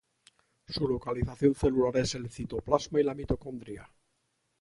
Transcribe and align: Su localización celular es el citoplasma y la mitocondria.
Su 0.67 0.87
localización 0.87 1.53
celular 1.53 1.95
es 1.97 2.15
el 2.15 2.27
citoplasma 2.31 2.99
y 2.99 3.03
la 3.03 3.13
mitocondria. 3.13 3.87